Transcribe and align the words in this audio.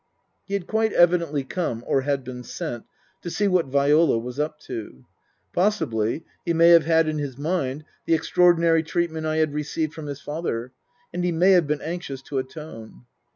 He 0.47 0.55
had 0.55 0.65
quite 0.65 0.93
evidently 0.93 1.43
come, 1.43 1.83
or 1.85 2.01
had 2.01 2.23
been 2.23 2.41
sent, 2.43 2.85
to 3.21 3.29
see 3.29 3.47
what 3.47 3.67
Viola 3.67 4.17
was 4.17 4.39
up 4.39 4.57
to. 4.61 5.05
Possibly 5.53 6.25
he 6.43 6.53
may 6.55 6.69
have 6.69 6.85
had 6.85 7.07
in 7.07 7.19
his 7.19 7.37
mind 7.37 7.83
the 8.07 8.15
extraordinary 8.15 8.81
treatment 8.81 9.27
I 9.27 9.35
had 9.35 9.53
received 9.53 9.93
from 9.93 10.07
his 10.07 10.19
father, 10.19 10.71
and 11.13 11.23
he 11.23 11.31
may 11.31 11.51
have 11.51 11.67
been 11.67 11.81
anxious 11.81 12.23
to 12.23 12.39
atone. 12.39 13.05